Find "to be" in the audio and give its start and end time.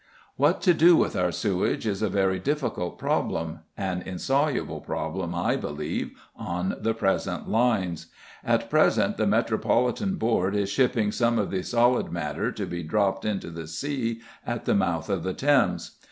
12.51-12.81